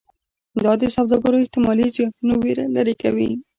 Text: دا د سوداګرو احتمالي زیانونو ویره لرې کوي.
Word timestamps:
دا 0.63 0.71
د 0.81 0.83
سوداګرو 0.95 1.41
احتمالي 1.43 1.87
زیانونو 1.95 2.33
ویره 2.43 2.65
لرې 2.75 2.95
کوي. 3.01 3.29